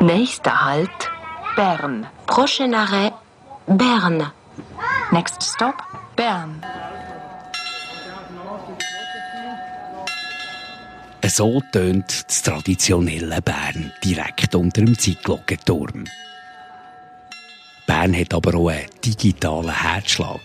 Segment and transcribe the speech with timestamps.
[0.00, 1.10] Nächster Halt,
[1.56, 2.06] Bern.
[2.26, 3.12] Prochain arrêt,
[3.66, 4.32] Berne.
[5.10, 5.82] Next stop,
[6.14, 6.62] Bern.
[11.26, 16.04] So tönt das traditionelle Bern direkt unter dem Zeitglockenturm.
[17.86, 20.40] Bern hat aber auch einen digitalen Herzschlag.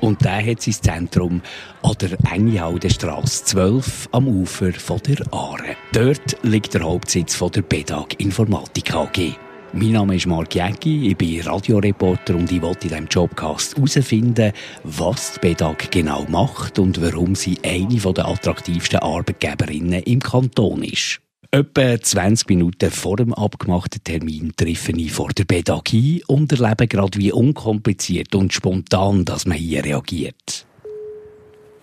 [0.00, 1.42] Und der hat sein Zentrum
[1.82, 5.76] an der Engihaldenstrasse 12 am Ufer von der Aare.
[5.92, 9.36] Dort liegt der Hauptsitz von der BEDAG Informatik AG.
[9.72, 14.52] Mein Name ist Mark Jäcki, ich bin Radioreporter und ich wollte in diesem Jobcast herausfinden,
[14.82, 21.20] was die BEDAG genau macht und warum sie eine der attraktivsten Arbeitgeberinnen im Kanton ist.
[21.52, 26.86] Etwa 20 Minuten vor dem abgemachten Termin treffe ich vor der BEDAG ein und erlebe
[26.86, 30.64] gerade, wie unkompliziert und spontan dass man hier reagiert.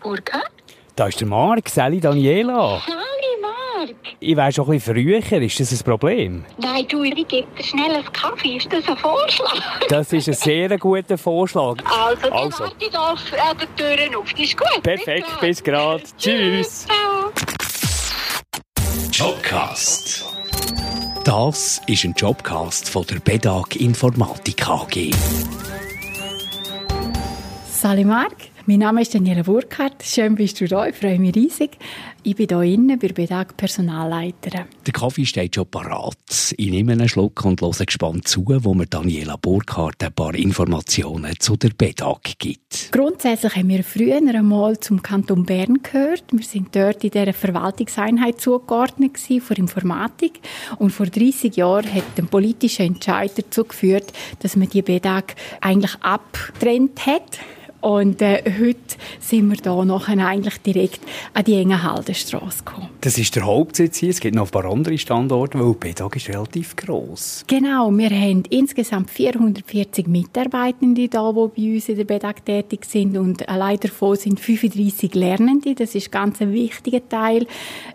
[0.01, 0.49] Burkhard?
[0.95, 2.81] Da ist der Marc, Sally Daniela.
[2.87, 3.95] Hallo Marc.
[4.21, 6.45] Ich wäre schon ein bisschen früher, ist das ein Problem?
[6.59, 8.55] Nein, du, ich gebe dir schnell einen Kaffee.
[8.55, 9.53] Ist das ein Vorschlag?
[9.89, 11.75] Das ist ein sehr guter Vorschlag.
[11.85, 12.59] Also, dann Also.
[12.63, 14.31] warte ich auf- an den Türen auf.
[14.31, 14.81] Das ist gut.
[14.83, 16.03] Perfekt, bis grad.
[16.17, 16.85] Tschüss.
[16.85, 17.31] Ciao.
[19.19, 20.25] Jobcast.
[21.23, 25.09] Das ist ein Jobcast von der BEDAG Informatik AG.
[27.67, 28.35] Salut Marc,
[28.67, 30.03] mein Name ist Daniela Burkhardt.
[30.03, 31.77] Schön bist du da, ich freue mich riesig.
[32.23, 34.65] Ich bin hier innen bei BEDAG Personalleiterin.
[34.85, 36.17] Der Kaffee steht schon parat.
[36.57, 41.33] Ich nehme einen Schluck und höre gespannt zu, wo mir Daniela Burkhardt ein paar Informationen
[41.39, 42.89] zu der BEDAG gibt.
[42.91, 46.25] Grundsätzlich haben wir früher einmal zum Kanton Bern gehört.
[46.31, 50.41] Wir sind dort in dieser Verwaltungseinheit zugeordnet gewesen, für Informatik.
[50.77, 55.95] Und vor 30 Jahren hat ein politischer Entscheid dazu geführt, dass man die BEDAG eigentlich
[56.01, 57.39] abgetrennt hat.
[57.81, 60.99] Und äh, heute sind wir da nachher eigentlich direkt
[61.33, 62.89] an die Engenhaldenstrasse gekommen.
[63.01, 64.09] Das ist der Hauptsitz hier.
[64.09, 67.43] Es gibt noch ein paar andere Standorte, weil Bedag ist relativ gross.
[67.47, 73.17] Genau, wir haben insgesamt 440 Mitarbeitende da, die bei uns in der BEDAG tätig sind
[73.17, 75.75] und allein davon sind 35 Lernende.
[75.75, 77.45] Das ist ganz ein wichtiger Teil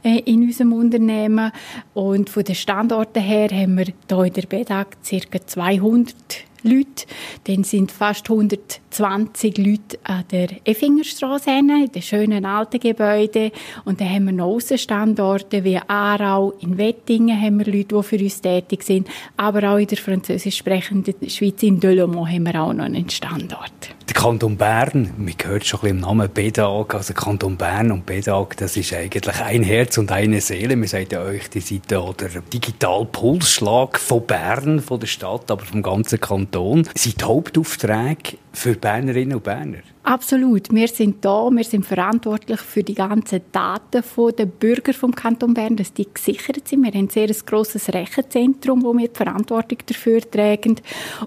[0.03, 1.51] äh, in unserem Unternehmen.
[1.95, 5.47] Und von den Standorten her haben wir hier in der BEDAG ca.
[5.47, 6.15] 200
[6.63, 7.07] Leute.
[7.45, 13.51] Dann sind fast 120 Leute an der Effingerstraße, in den schönen alten Gebäuden.
[13.85, 18.19] Und dann haben wir noch Aussenstandorte wie Aarau, in Wettingen haben wir Leute, die für
[18.19, 19.09] uns tätig sind.
[19.37, 23.95] Aber auch in der französisch sprechenden Schweiz, in Delemont, haben wir auch noch einen Standort.
[24.13, 28.05] Der Kanton Bern, man hört schon ein bisschen im Namen Bedag, also Kanton Bern und
[28.05, 30.77] Bedag, das ist eigentlich ein Herz und eine Seele.
[30.77, 35.65] Man sagt ja euch, die seid ja der Digital-Pulsschlag von Bern, von der Stadt, aber
[35.65, 36.87] vom ganzen Kanton.
[36.95, 39.79] Sind Hauptaufträge für Bernerinnen und Berner?
[40.05, 40.73] Absolut.
[40.73, 44.03] Wir sind da, wir sind verantwortlich für die ganzen Daten
[44.37, 46.83] der Bürger vom Kanton Bern, dass die gesichert sind.
[46.83, 50.77] Wir haben ein sehr grosses Rechenzentrum, wo wir die Verantwortung dafür tragen.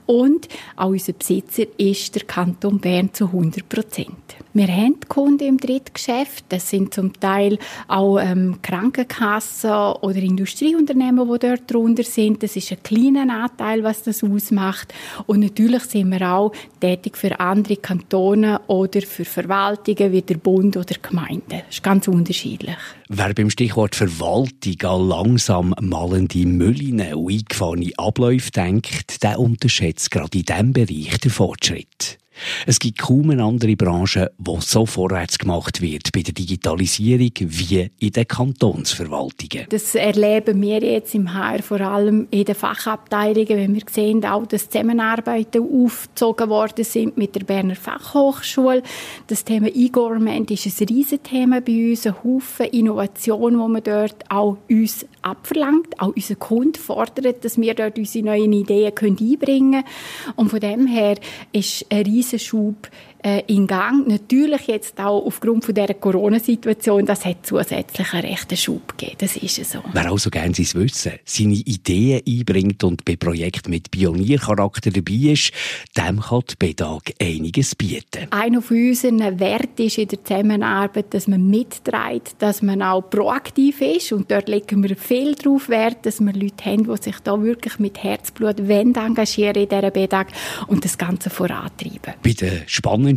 [0.06, 4.45] Und auch unser Besitzer ist der Kanton Bern zu 100 Prozent.
[4.56, 6.46] Wir haben Kunden im Drittgeschäft.
[6.48, 12.42] Das sind zum Teil auch ähm, Krankenkassen oder Industrieunternehmen, die dort drunter sind.
[12.42, 14.94] Das ist ein kleiner Anteil, was das ausmacht.
[15.26, 20.78] Und natürlich sind wir auch tätig für andere Kantone oder für Verwaltungen wie der Bund
[20.78, 21.44] oder Gemeinden.
[21.50, 22.78] Das ist ganz unterschiedlich.
[23.10, 30.38] Wer beim Stichwort Verwaltung an langsam malende Mülline und eingefahrene Abläufe denkt, der unterschätzt gerade
[30.38, 32.20] in diesem Bereich den Fortschritt.
[32.66, 37.90] Es gibt kaum eine andere Branche, wo so vorwärts gemacht wird bei der Digitalisierung wie
[38.00, 39.68] in den Kantonsverwaltungen.
[39.70, 44.46] Das erleben wir jetzt im HR vor allem in den Fachabteilungen, wenn wir sehen, auch,
[44.46, 48.84] dass Zusammenarbeiten aufgezogen worden sind mit der Berner Fachhochschule.
[49.28, 54.58] Das Thema E-Government ist ein Riesenthema bei uns, ein Haufen Innovation, die man dort auch
[54.70, 59.84] uns abverlangt, auch unsere Kunden fordert, dass wir dort unsere neuen Ideen einbringen können.
[60.36, 61.16] Und von dem her
[61.52, 62.90] ist ein Riesenschub
[63.26, 64.08] äh, in Gang.
[64.08, 69.18] Natürlich jetzt auch aufgrund von dieser Corona-Situation, das hat zusätzlich einen rechten Schub gegeben.
[69.20, 69.80] Das ist es so.
[69.92, 75.52] Wer also gerne sein Wissen, seine Ideen einbringt und bei Projekten mit Pioniercharakter dabei ist,
[75.98, 78.28] dem kann die BEDAG einiges bieten.
[78.30, 83.82] Einer von unseren Werten ist in der Zusammenarbeit, dass man mitträgt, dass man auch proaktiv
[83.82, 84.12] ist.
[84.12, 87.80] Und dort legen wir viel darauf Wert, dass wir Leute haben, die sich da wirklich
[87.80, 90.28] mit Herzblut engagieren in dieser BEDAG
[90.68, 92.14] und das Ganze vorantreiben.
[92.24, 92.64] Bei den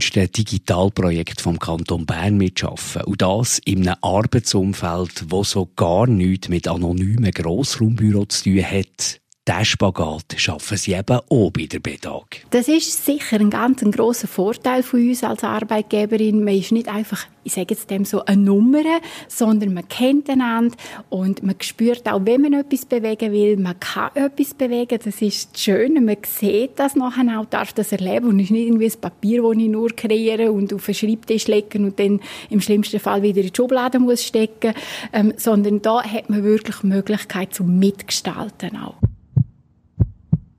[0.01, 3.03] spannendsten Digitalprojekten vom Kanton Bern mitschaffen.
[3.03, 9.21] Und das in einem Arbeitsumfeld, wo so gar nichts mit anonymen Grossraumbüros zu tun hat.
[9.49, 12.45] Diesen Spagat schaffen sie eben auch bei der BEDAG.
[12.51, 16.45] Das ist sicher ein ganz grosser Vorteil von uns als Arbeitgeberin.
[16.45, 18.83] Man ist nicht einfach, ich sage jetzt dem so, eine Nummer,
[19.27, 20.77] sondern man kennt einander
[21.09, 24.99] und man spürt auch, wenn man etwas bewegen will, man kann etwas bewegen.
[25.03, 26.03] Das ist das Schöne.
[26.03, 29.53] Man sieht das nachher auch, darf das erleben und ist nicht irgendwie ein Papier, das
[29.53, 32.21] ich nur kreiere und auf den Schreibtisch legen und dann
[32.51, 34.75] im schlimmsten Fall wieder in die Schublade muss stecken,
[35.15, 38.97] ähm, sondern da hat man wirklich Möglichkeit zum Mitgestalten auch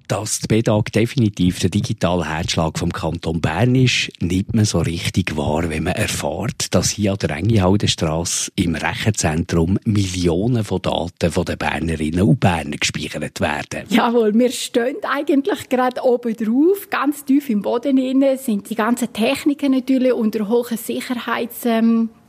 [0.10, 5.38] dass die BEDAG definitiv der digitale Herzschlag vom Kanton Bern ist, nimmt man so richtig
[5.38, 11.46] wahr, wenn man erfährt, dass hier an der Engihaldenstrasse im Rechenzentrum Millionen von Daten von
[11.46, 13.86] den Bernerinnen und Berner gespeichert werden.
[13.90, 19.14] Jawohl, wir stehen eigentlich gerade oben drauf, ganz tief im Boden innen sind die ganzen
[19.14, 20.78] Techniken natürlich unter hohen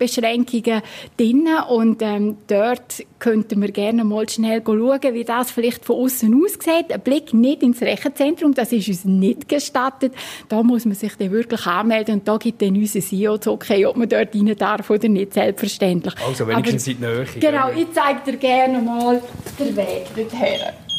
[0.01, 0.83] Sicherheitsbeschränkungen
[1.17, 6.35] drin und ähm, dort könnten wir gerne mal schnell schauen, wie das vielleicht von außen
[6.35, 6.93] aussieht.
[6.93, 10.13] Ein Blick nicht ins Rechenzentrum, das ist uns nicht gestattet.
[10.49, 13.85] Da muss man sich dann wirklich anmelden und da gibt dann unser CEO das okay,
[13.87, 16.15] ob man dort rein darf oder nicht, selbstverständlich.
[16.27, 17.27] Also wenigstens in die Nähe.
[17.39, 19.23] Genau, ich zeige dir gerne mal
[19.59, 20.90] den Weg dorthin.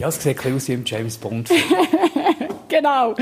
[0.00, 1.50] Ja, es sieht ein bisschen aus wie im James Bond.
[2.70, 3.14] genau.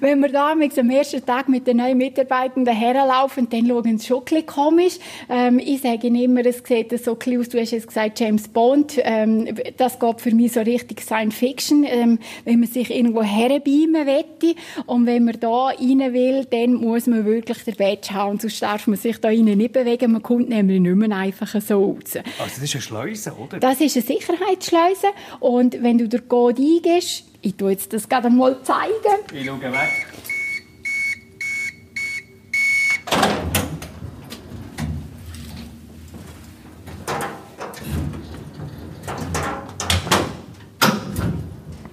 [0.00, 4.18] Wenn wir da am ersten Tag mit den neuen Mitarbeitenden herlaufen, dann schauen sie schon
[4.18, 4.98] ein bisschen komisch.
[5.30, 8.98] Ähm, ich sage immer, es sieht so ein aus, du hast jetzt gesagt, James Bond.
[8.98, 14.06] Ähm, das geht für mich so richtig Science Fiction, ähm, wenn man sich irgendwo herbeamen
[14.06, 14.54] will.
[14.86, 18.86] Und wenn man da rein will, dann muss man wirklich den Badge haben, sonst darf
[18.86, 20.12] man sich da rein nicht bewegen.
[20.12, 22.16] Man kommt nämlich nicht mehr einfach so raus.
[22.16, 23.60] Also das ist eine Schleuse, oder?
[23.60, 25.08] Das ist eine Sicherheitsschleuse.
[25.40, 28.92] Und wenn du den Code eingibst, ich tue jetzt das gerade mal zeigen.
[29.32, 30.06] Ich schaue weg.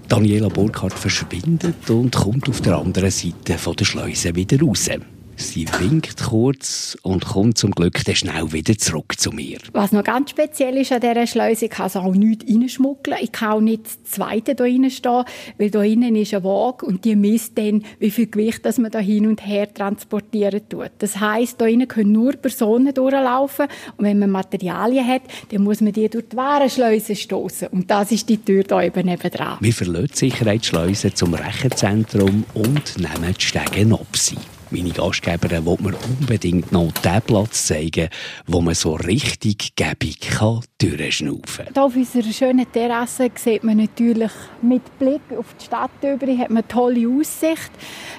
[0.08, 4.90] Daniela Burkhardt verschwindet und kommt auf der anderen Seite von der Schleuse wieder raus.
[5.38, 9.58] Sie winkt kurz und kommt zum Glück dann schnell wieder zurück zu mir.
[9.74, 13.18] Was noch ganz speziell ist an dieser Schleuse, ich kann also auch nichts reinschmuggeln.
[13.22, 15.26] Ich kann auch nicht das Zweite hier reinstehen,
[15.58, 18.92] weil hier innen ist eine Waage und die misst dann, wie viel Gewicht das man
[18.92, 20.92] da hin und her transportieren tut.
[21.00, 23.68] Das heisst, hier innen können nur Personen durchlaufen
[23.98, 28.12] und wenn man Materialien hat, dann muss man die durch die Warenschleuse stoßen und das
[28.12, 29.58] ist die Tür hier eben nebenan.
[29.60, 34.36] Wir verlassen die Sicherheitsschleuse zum Rechenzentrum und nehmen die Stege Nopsi.
[34.72, 38.10] Meine Gastgeberin will mir unbedingt noch den Platz zeigen,
[38.48, 41.66] wo man so richtig gebig kann durchschnaufen.
[41.74, 46.50] Hier auf unserer schönen Terrasse sieht man natürlich mit Blick auf die Stadt über, hat
[46.50, 47.72] man eine tolle Aussicht.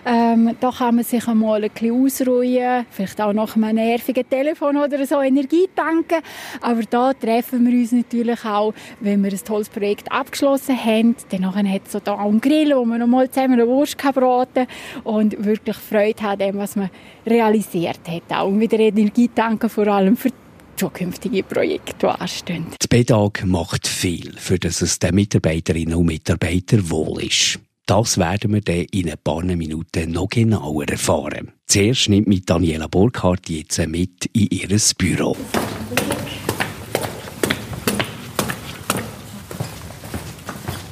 [0.05, 4.77] Ähm, da kann man sich einmal ein bisschen ausruhen, vielleicht auch nach einem nervigen Telefon
[4.77, 6.23] oder so Energie tanken.
[6.61, 11.17] Aber da treffen wir uns natürlich auch, wenn wir ein tolles Projekt abgeschlossen haben.
[11.31, 14.67] Dann hat es so da einen Grill, wo man noch mal zusammen eine Wurst braten
[15.05, 16.91] und wirklich Freude haben dem, was man
[17.27, 18.23] realisiert hat.
[18.37, 20.31] Auch wieder Energie tanken, vor allem für
[20.77, 22.67] zukünftige Projekte, die anstehen.
[22.83, 27.59] Die BEDAG macht viel, für dass es den Mitarbeiterinnen und Mitarbeitern wohl ist.
[27.87, 31.53] Das werden wir dann in ein paar Minuten noch genauer erfahren.
[31.67, 35.37] Zuerst nimmt mit Daniela Burkhardt jetzt mit in ihr Büro.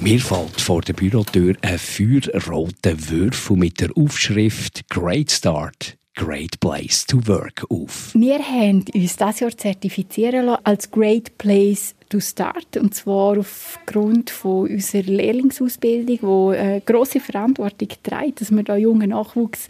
[0.05, 5.97] Mir fällt vor der Bürotür ein feuerroter Würfel mit der Aufschrift Great Start.
[6.17, 8.15] Great Place to Work auf.
[8.15, 12.77] Wir haben uns dieses Jahr zertifizieren lassen als Great Place to Start.
[12.77, 19.11] Und zwar aufgrund von unserer Lehrlingsausbildung, die eine grosse Verantwortung trägt, dass wir da jungen
[19.11, 19.69] Nachwuchs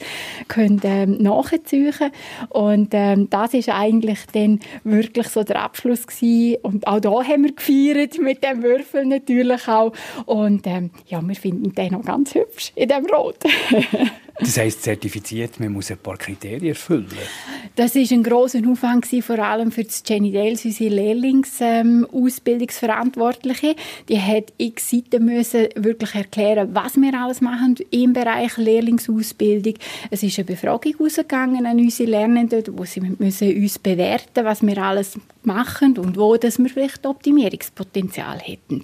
[0.48, 2.12] können, ähm, nachziehen können.
[2.50, 6.58] Und ähm, das ist eigentlich dann wirklich so der Abschluss gewesen.
[6.62, 9.92] Und auch da haben wir gefeiert mit dem Würfel natürlich auch.
[10.26, 13.38] Und ähm, ja, wir finden den noch ganz hübsch in dem Rot.
[14.40, 17.06] Das heisst, zertifiziert, man muss ein paar Kriterien erfüllen.
[17.76, 21.64] Das war ein grosser Aufwand, vor allem für das Jenny Dales, unsere Lehrlingsausbildungsverantwortliche.
[21.64, 22.06] Ähm,
[24.08, 29.74] die hat x Seiten müssen wirklich erklären, was wir alles machen im Bereich Lehrlingsausbildung.
[30.10, 34.78] Es ist eine Befragung ausgegangen an unsere Lernenden, wo sie müssen uns bewerten, was wir
[34.78, 38.82] alles machen und wo dass wir vielleicht Optimierungspotenzial hätten.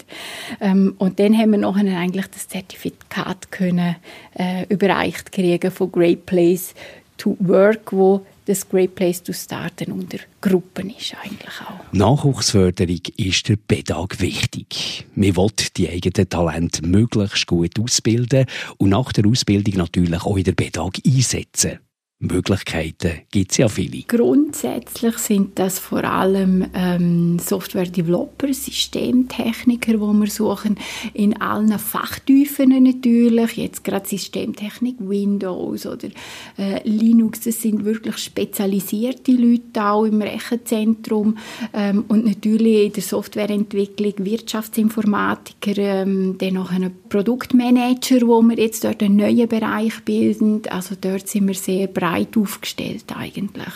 [0.60, 3.96] Ähm, und dann haben wir nachher eigentlich das Zertifikat können
[4.34, 6.74] äh, überreicht kriegen von Great Place
[7.16, 11.92] to Work, wo das Great Place to Starten unter Gruppen ist eigentlich auch.
[11.92, 15.06] Nachwuchsförderung ist der Pädag wichtig.
[15.14, 18.46] Man will die eigenen Talente möglichst gut ausbilden
[18.78, 21.78] und nach der Ausbildung natürlich auch in der Pädag einsetzen.
[22.20, 24.02] Möglichkeiten gibt es ja viele.
[24.06, 30.76] Grundsätzlich sind das vor allem ähm, Software-Developer, Systemtechniker, wo wir suchen,
[31.14, 33.56] in allen Fachtiefen natürlich.
[33.56, 36.08] Jetzt gerade Systemtechnik, Windows oder
[36.58, 41.38] äh, Linux, das sind wirklich spezialisierte Leute auch im Rechenzentrum
[41.72, 48.84] ähm, und natürlich in der Softwareentwicklung Wirtschaftsinformatiker, ähm, dann noch ein Produktmanager, wo wir jetzt
[48.84, 50.60] dort einen neuen Bereich bilden.
[50.68, 53.74] Also dort sind wir sehr breit breit aufgestellt eigentlich.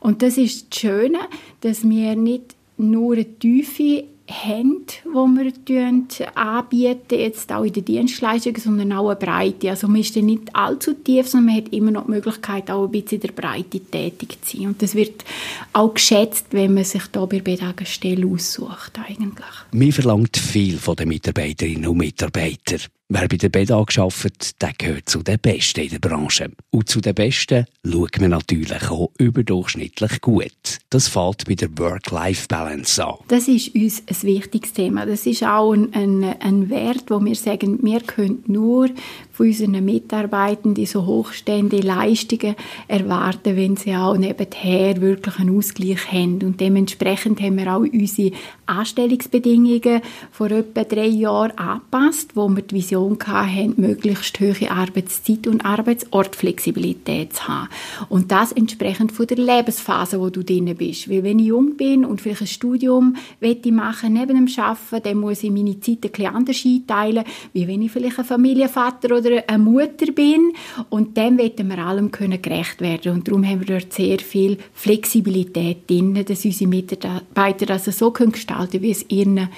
[0.00, 1.18] Und das ist das Schöne,
[1.60, 8.60] dass wir nicht nur eine tiefe haben, die wir anbieten, jetzt auch in den Dienstleistungen,
[8.60, 9.70] sondern auch eine Breite.
[9.70, 12.90] Also man ist nicht allzu tief, sondern man hat immer noch die Möglichkeit, auch ein
[12.90, 14.66] bisschen in der Breite tätig zu sein.
[14.68, 15.24] Und das wird
[15.72, 19.46] auch geschätzt, wenn man sich da bei eine Stelle aussucht eigentlich.
[19.72, 22.80] Man verlangt viel von den Mitarbeiterinnen und Mitarbeitern.
[23.10, 26.50] Wer bei der BEDAG arbeitet, der gehört zu den Besten in der Branche.
[26.68, 30.78] Und zu den Besten schaut man natürlich auch überdurchschnittlich gut.
[30.90, 33.14] Das fällt bei der Work-Life-Balance an.
[33.28, 35.06] Das ist uns ein wichtiges Thema.
[35.06, 38.90] Das ist auch ein, ein, ein Wert, wo wir sagen, wir können nur
[39.38, 42.56] von unseren Mitarbeitenden so hochstehende Leistungen
[42.88, 46.42] erwarten, wenn sie auch nebenher wirklich einen Ausgleich haben.
[46.42, 48.32] Und dementsprechend haben wir auch unsere
[48.66, 50.00] Anstellungsbedingungen
[50.32, 57.34] vor etwa drei Jahren angepasst, wo wir die Vision hatten, möglichst hohe Arbeitszeit und Arbeitsortflexibilität
[57.34, 57.68] zu haben.
[58.08, 61.08] Und das entsprechend von der Lebensphase, wo du drin bist.
[61.08, 65.18] Weil wenn ich jung bin und vielleicht ein Studium ich machen neben dem Arbeiten, dann
[65.18, 69.27] muss ich meine Zeit ein bisschen anders einteilen, wie wenn ich vielleicht ein Familienvater oder
[69.28, 70.52] oder eine Mutter bin.
[70.90, 73.12] Und dem wollen wir allem können gerecht werden.
[73.12, 78.32] Und darum haben wir dort sehr viel Flexibilität drin, dass unsere Mitarbeiter das so können
[78.32, 79.48] gestalten wie es ihren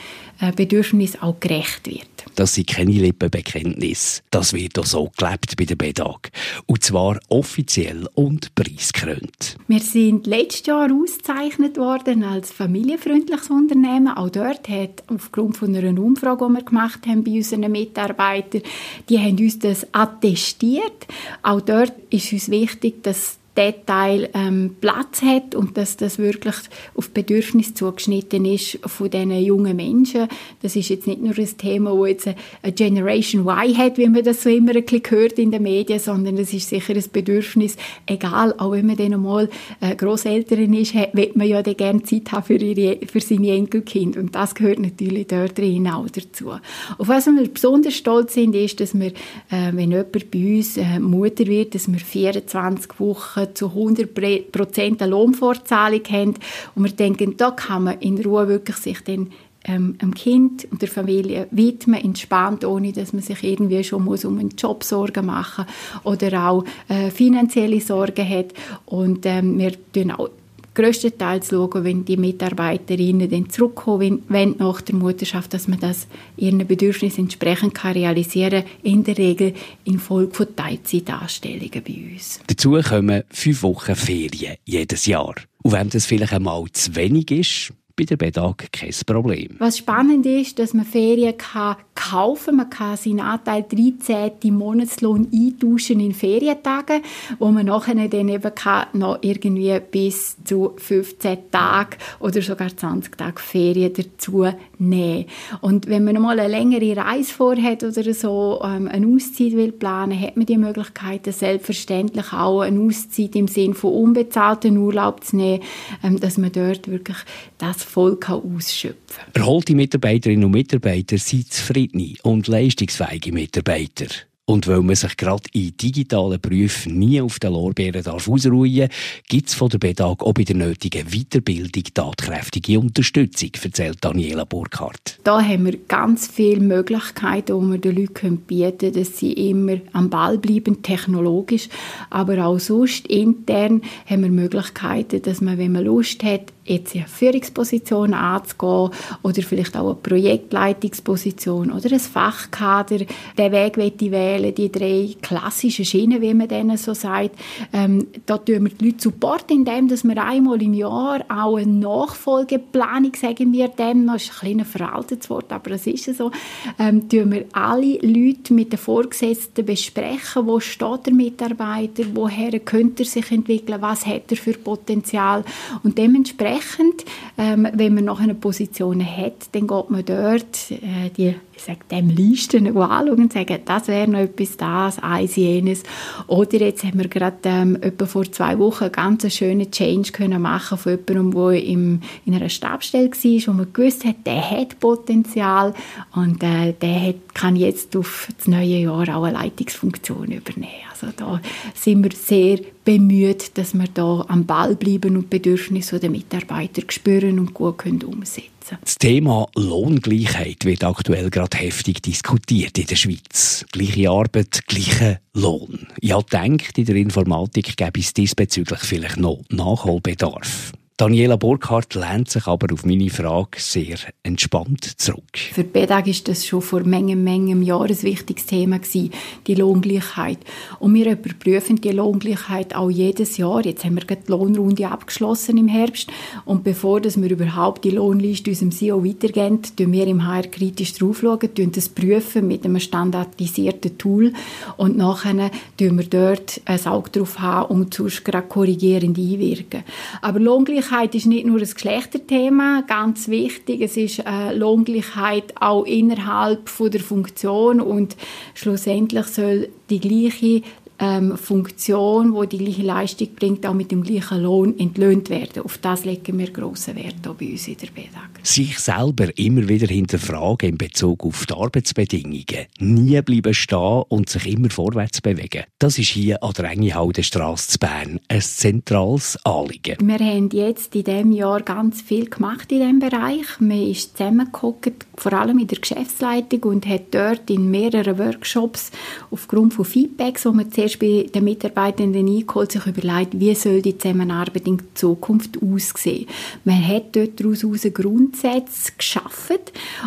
[0.41, 2.07] äh, Bedürfnissen auch gerecht wird.
[2.35, 4.23] Das sind keine Lippenbekenntnisse.
[4.31, 6.31] Das wird auch so gelebt bei der BEDAG.
[6.67, 9.57] Und zwar offiziell und preisgekrönt.
[9.69, 14.09] Wir sind letztes Jahr ausgezeichnet worden als familienfreundliches Unternehmen.
[14.09, 18.63] Auch dort hat aufgrund von einer Umfrage, die wir gemacht haben bei unseren Mitarbeitern,
[19.09, 21.07] die haben uns das attestiert.
[21.43, 26.55] Auch dort ist uns wichtig, dass Detail ähm, Platz hat und dass das wirklich
[26.95, 30.29] auf Bedürfnisse zugeschnitten ist von diesen jungen Menschen.
[30.63, 32.29] Das ist jetzt nicht nur ein Thema, das jetzt
[32.63, 35.99] eine Generation Y hat, wie man das so immer ein bisschen hört in den Medien,
[35.99, 37.77] sondern es ist sicher ein Bedürfnis,
[38.07, 42.31] egal, auch wenn man dann einmal äh, Grosseltern ist, will man ja dann gerne Zeit
[42.33, 46.51] haben für, ihre, für seine Enkelkinder und das gehört natürlich dort drin auch dazu.
[46.99, 49.09] Auf was wir besonders stolz sind, ist, dass wir,
[49.51, 55.11] äh, wenn jemand bei uns äh, Mutter wird, dass wir 24 Wochen zu 100% eine
[55.11, 56.35] Lohnfortzahlung haben.
[56.75, 59.33] Und wir denken, da kann man in Ruhe wirklich sich dann
[59.65, 64.25] ähm, dem Kind und der Familie widmen, entspannt, ohne dass man sich irgendwie schon muss
[64.25, 65.67] um einen Job Sorgen machen
[66.05, 68.55] oder auch äh, finanzielle Sorgen hat.
[68.87, 70.31] Und ähm, wir tun auch
[70.75, 76.67] größtenteils schauen, wenn die Mitarbeiterinnen dann zurückkommen wenn nach der Mutterschaft, dass man das ihren
[76.67, 82.41] Bedürfnissen entsprechend kann realisieren kann, in der Regel infolge von Teilzeitanstellungen bei uns.
[82.47, 85.35] Dazu kommen fünf Wochen Ferien jedes Jahr.
[85.63, 89.57] Und wenn das vielleicht einmal zu wenig ist, bei der Bedag kein Problem.
[89.59, 92.57] Was spannend ist, dass man Ferien kann kaufen.
[92.57, 94.53] Man kann seinen Anteil 13.
[94.55, 97.03] Monatslohn eintauschen in Ferientagen,
[97.39, 103.17] wo man nachher dann eben kann noch irgendwie bis zu 15 Tage oder sogar 20
[103.17, 104.47] Tage Ferien dazu
[104.79, 105.27] nehmen.
[105.61, 110.19] Und wenn man mal eine längere Reise vorhat oder so ähm, eine Auszeit will planen,
[110.19, 115.63] hat man die Möglichkeit, selbstverständlich auch eine Auszeit im Sinne von unbezahlten Urlaub zu nehmen,
[116.03, 117.19] ähm, dass man dort wirklich
[117.59, 119.43] das voll ausschöpfen kann.
[119.43, 124.07] Erholte Mitarbeiterinnen und Mitarbeiter sind zufrieden zufriedene und leistungsfähige Mitarbeiter.
[124.51, 128.89] Und weil man sich gerade in digitalen Berufen nie auf den Lorbeeren darf ausruhen
[129.29, 135.21] gibt es von der BEDAG auch bei der nötigen Weiterbildung tatkräftige Unterstützung, erzählt Daniela Burkhardt.
[135.23, 139.77] Da haben wir ganz viele Möglichkeiten, die wir den Leuten bieten können, dass sie immer
[139.93, 141.69] am Ball bleiben, technologisch,
[142.11, 147.07] aber auch sonst intern haben wir Möglichkeiten, dass man, wenn man Lust hat, jetzt eine
[147.07, 148.91] Führungsposition anzugehen
[149.23, 152.99] oder vielleicht auch eine Projektleitungsposition oder ein Fachkader,
[153.39, 157.31] den Weg wählen wählen die drei klassischen Schienen, wie man denen so sagt.
[157.73, 163.15] Ähm, da tun wir die Leute Support, indem wir einmal im Jahr auch eine Nachfolgeplanung,
[163.15, 166.31] sagen wir dem, das ist ein kleines veraltetes Wort, aber das ist so,
[166.79, 173.03] ähm, tun wir alle Leute mit den Vorgesetzten besprechen, wo steht der Mitarbeiter, woher könnte
[173.03, 175.45] er sich entwickeln, was hat er für Potenzial
[175.83, 177.05] und dementsprechend,
[177.39, 181.81] ähm, wenn man noch eine Position hat, dann geht man dort äh, die ich sage
[181.91, 185.83] dem Listen anschauen und sagen, das wäre noch etwas, das, eins, jenes.
[186.27, 190.41] Oder jetzt haben wir gerade ähm, etwa vor zwei Wochen einen ganz schönen Change können
[190.41, 192.01] machen von jemandem, der in
[192.35, 195.75] einer Stabstelle war, wo man gewusst hat, der hat Potenzial
[196.15, 200.89] und äh, der hat, kann jetzt auf das neue Jahr auch eine Leitungsfunktion übernehmen.
[200.91, 201.41] Also da
[201.75, 206.83] sind wir sehr bemüht, dass wir da am Ball bleiben und die Bedürfnisse der Mitarbeiter
[206.89, 212.97] spüren und gut können umsetzen Das Thema Lohngleichheit wird aktuell gerade heftig diskutiert in der
[212.97, 213.65] Schweiz.
[213.73, 215.89] Gleiche Arbeit, gleicher Lohn.
[216.01, 220.73] Ja, denkt, in der Informatik gäbe es diesbezüglich vielleicht noch Nachholbedarf.
[221.01, 225.39] Daniela Burkhardt lehnt sich aber auf meine Frage sehr entspannt zurück.
[225.51, 229.11] Für die BEDAG ist das schon vor Mengen, Mengen Jahren ein wichtiges Thema gewesen,
[229.47, 230.37] die Lohngleichheit.
[230.79, 233.65] Und wir überprüfen die Lohngleichheit auch jedes Jahr.
[233.65, 236.11] Jetzt haben wir gerade die Lohnrunde abgeschlossen im Herbst.
[236.45, 240.93] Und bevor dass wir überhaupt die Lohnliste unserem CEO weitergeben, tun wir im HR kritisch
[240.93, 244.35] drauf schauen, das prüfen mit einem standardisierten Tool.
[244.77, 249.83] Und nachher tun wir dort ein Auge drauf haben und sonst gerade korrigierend einwirken.
[250.21, 253.81] Aber Lohngleichheit Lohngleichheit ist nicht nur ein Geschlechterthema, ganz wichtig.
[253.81, 258.17] Es ist äh, Lohngleichheit auch innerhalb von der Funktion und
[258.55, 260.63] schlussendlich soll die gleiche
[261.01, 265.63] ähm, Funktion, wo die gleiche Leistung bringt, auch mit dem gleichen Lohn entlöhnt werden.
[265.63, 268.29] Auf das legen wir grossen Wert bei uns in der BEDAG.
[268.43, 272.67] Sich selber immer wieder hinterfragen in Bezug auf die Arbeitsbedingungen.
[272.79, 275.65] Nie bleiben stehen und sich immer vorwärts bewegen.
[275.79, 279.97] Das ist hier an der Engihaldenstrasse zu Bern ein zentrales Anliegen.
[280.01, 283.47] Wir haben jetzt in diesem Jahr ganz viel gemacht in diesem Bereich.
[283.59, 288.91] Man ist zusammengeguckt, vor allem in der Geschäftsleitung und hat dort in mehreren Workshops
[289.31, 293.97] aufgrund von Feedbacks, die zuerst zuerst bei den Mitarbeitenden eingeholt, sich überlegt, wie soll die
[293.97, 296.27] Zusammenarbeit in Zukunft aussehen.
[296.65, 299.59] Man hat dort daraus Grundsätze geschaffen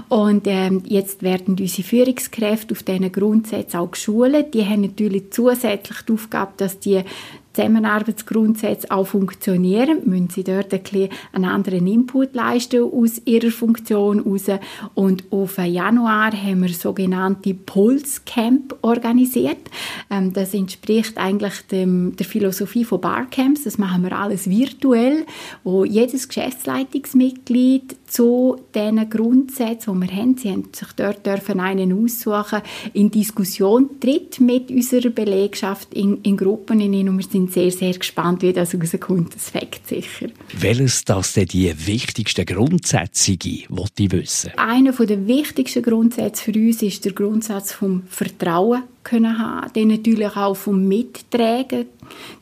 [0.10, 4.54] und ähm, jetzt werden unsere Führungskräfte auf diesen Grundsätzen auch geschult.
[4.54, 7.04] Die haben natürlich zusätzlich die Aufgabe, dass die
[7.54, 14.24] Zusammenarbeitsgrundsätze auch funktionieren, müssen sie dort ein bisschen einen anderen Input leisten aus ihrer Funktion
[14.24, 14.60] heraus.
[14.96, 19.70] Und auf Januar haben wir sogenannte Pulse Camp organisiert.
[20.10, 23.64] Ähm, das entspricht eigentlich dem, der Philosophie von Barcamps.
[23.64, 25.26] Das machen wir alles virtuell,
[25.64, 31.92] wo jedes Geschäftsleitungsmitglied zu diesen Grundsätzen, die wir haben, sie haben sich dort dürfen einen
[32.04, 32.62] aussuchen,
[32.94, 37.94] in Diskussion tritt mit unserer Belegschaft in, in Gruppen in und wir sind sehr, sehr
[37.94, 40.28] gespannt, wie das rauskommt, das Fakt sicher.
[40.54, 44.52] Welches das denn die wichtigsten Grundsätze sind, wollte ich wissen?
[44.58, 50.36] Einer der wichtigsten Grundsätze für uns ist der Grundsatz vom Vertrauen können haben, dann natürlich
[50.36, 51.86] auch vom Mittragen,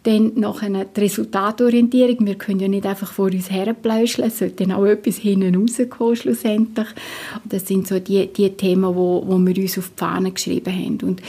[0.04, 2.26] dann noch eine Resultatorientierung.
[2.26, 6.16] Wir können ja nicht einfach vor uns herpläuscheln, es sollte dann auch etwas hinten rauskommen
[6.16, 6.88] schlussendlich.
[7.46, 11.00] Das sind so die, die Themen, wo, wo wir uns auf die Fahne geschrieben haben.
[11.02, 11.22] Und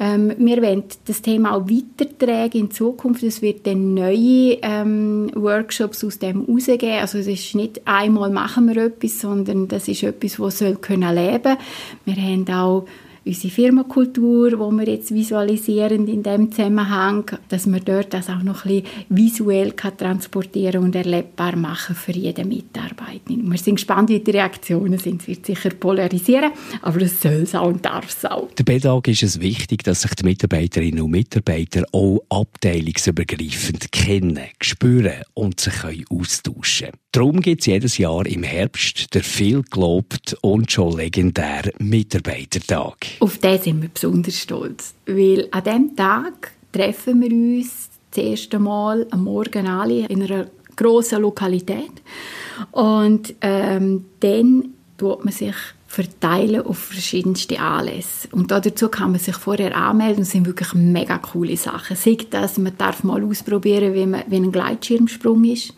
[0.00, 3.22] ähm, wir wollen das Thema auch weitertragen in Zukunft.
[3.22, 7.00] Es wird dann neue ähm, Workshops aus dem rausgeben.
[7.00, 11.14] Also es ist nicht einmal machen wir etwas, sondern das ist etwas, das soll können
[11.14, 11.56] leben.
[12.04, 12.86] Wir haben auch
[13.24, 18.64] unsere Firmenkultur, die wir jetzt visualisieren in dem Zusammenhang, dass wir dort das auch noch
[18.64, 23.20] ein bisschen visuell kann transportieren und erlebbar machen für jeden Mitarbeiter.
[23.28, 25.22] Wir sind gespannt, wie die Reaktionen sind.
[25.22, 28.48] Es wird sicher polarisieren, aber es soll es auch und darf es auch.
[28.52, 35.22] Der BEDAG ist es wichtig, dass sich die Mitarbeiterinnen und Mitarbeiter auch abteilungsübergreifend kennen, spüren
[35.34, 35.74] und sich
[36.10, 36.98] austauschen können.
[37.12, 43.06] Darum gibt es jedes Jahr im Herbst der viel gelobt und schon legendäre Mitarbeitertag.
[43.20, 48.58] Auf den sind wir besonders stolz, weil an diesem Tag treffen wir uns das erste
[48.58, 50.46] Mal am Morgen alle in einer
[50.76, 51.92] grossen Lokalität.
[52.70, 55.54] Und ähm, dann tut man sich
[55.94, 58.28] verteilen auf verschiedenste Anlässe.
[58.32, 60.24] Und dazu kann man sich vorher anmelden.
[60.24, 61.96] Das sind wirklich mega coole Sachen.
[61.96, 65.72] Sei das, man darf mal ausprobieren, wie, man, wie ein Gleitschirmsprung ist,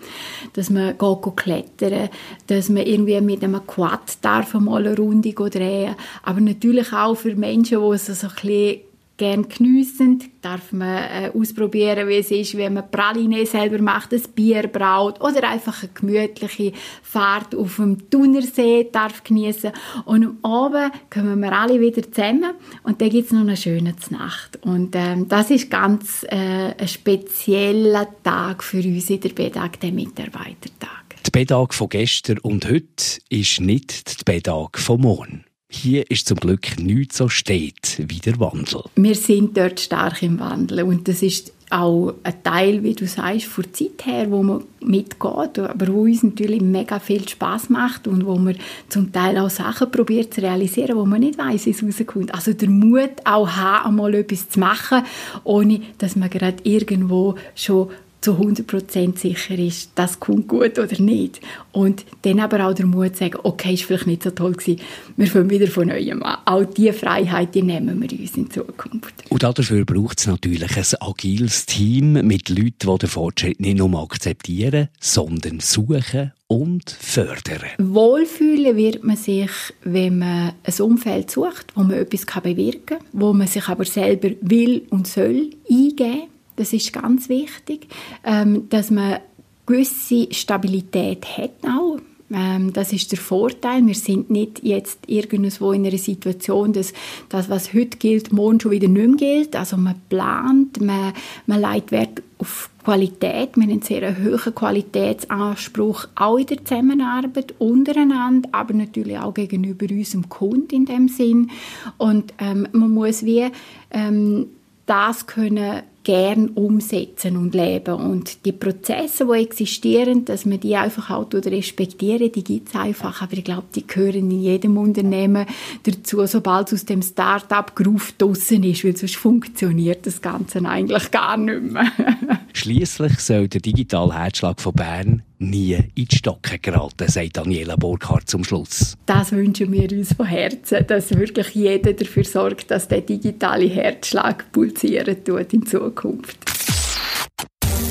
[0.54, 2.08] dass man geht klettern,
[2.46, 5.94] dass man irgendwie mit einem Quad darf mal eine Runde drehen.
[6.22, 8.80] Aber natürlich auch für Menschen, die so ein bisschen
[9.16, 14.22] gern geniessen, darf man äh, ausprobieren, wie es ist, wenn man Praline selber macht, ein
[14.34, 19.72] Bier braut oder einfach eine gemütliche Fahrt auf dem Thunersee darf genießen.
[20.04, 22.52] Und am Abend kommen wir alle wieder zusammen
[22.82, 24.58] und dann gibt es noch eine schöne Nacht.
[24.62, 29.92] Und ähm, das ist ganz äh, ein spezieller Tag für uns in der BEDAG, der
[29.92, 31.16] Mitarbeitertag.
[31.26, 35.45] Die BEDAG von gestern und heute ist nicht die BEDAG von morgen.
[35.68, 38.84] Hier ist zum Glück nichts so steht wie der Wandel.
[38.94, 43.46] Wir sind dort stark im Wandel und das ist auch ein Teil, wie du sagst,
[43.46, 48.06] von der Zeit her, wo man mitgeht, aber wo uns natürlich mega viel Spaß macht
[48.06, 48.56] und wo man
[48.88, 52.32] zum Teil auch Sachen probiert zu realisieren, wo man nicht weiß, wie es rauskommt.
[52.32, 55.02] Also der Mut auch haben, einmal etwas zu machen,
[55.42, 61.40] ohne dass man gerade irgendwo schon zu 100% sicher ist, das kommt gut oder nicht.
[61.72, 64.80] Und dann aber auch der Mut zu sagen, okay, ist vielleicht nicht so toll gewesen,
[65.16, 66.38] wir fangen wieder von neuem an.
[66.44, 69.14] Auch diese Freiheit, die nehmen wir uns in Zukunft.
[69.28, 74.02] Und dafür braucht es natürlich ein agiles Team mit Leuten, die den Fortschritt nicht nur
[74.02, 77.62] akzeptieren, sondern suchen und fördern.
[77.78, 79.50] Wohlfühlen wird man sich,
[79.82, 84.30] wenn man ein Umfeld sucht, wo man etwas bewirken kann, wo man sich aber selber
[84.40, 87.88] will und soll eingeben das ist ganz wichtig,
[88.24, 89.20] ähm, dass man
[89.66, 91.98] gewisse Stabilität hat auch.
[92.32, 93.86] Ähm, das ist der Vorteil.
[93.86, 96.92] Wir sind nicht jetzt irgendwo in einer Situation, dass
[97.28, 99.56] das, was heute gilt, morgen schon wieder nicht mehr gilt.
[99.56, 101.12] Also man plant, man,
[101.46, 103.56] man legt Wert auf Qualität.
[103.56, 109.86] Wir haben einen sehr hohen Qualitätsanspruch, auch in der Zusammenarbeit untereinander, aber natürlich auch gegenüber
[109.88, 111.50] unserem Kunden in dem Sinn.
[111.96, 113.46] Und ähm, man muss wie
[113.92, 114.46] ähm,
[114.86, 117.94] das können gern umsetzen und leben.
[117.94, 123.22] Und die Prozesse, die existieren, dass man die einfach halt respektieren, die gibt es einfach.
[123.22, 125.46] Aber ich glaube, die gehören in jedem Unternehmen
[125.82, 131.36] dazu, sobald es aus dem Start-up-Groove draussen ist, weil sonst funktioniert das Ganze eigentlich gar
[131.36, 131.90] nicht mehr.
[132.52, 138.28] Schließlich soll der digitale Herzschlag von Bern nie in die Stocken geraten, sagt Daniela Burkhardt
[138.28, 138.96] zum Schluss.
[139.06, 144.50] Das wünschen wir uns von Herzen, dass wirklich jeder dafür sorgt, dass der digitale Herzschlag
[144.52, 145.66] pulsieren tut in
[145.96, 146.36] Zukunft.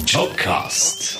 [0.06, 1.20] Jobcast.